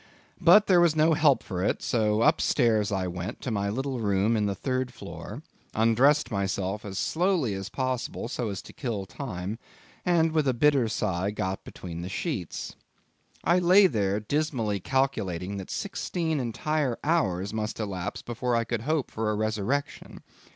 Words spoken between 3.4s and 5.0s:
to my little room in the third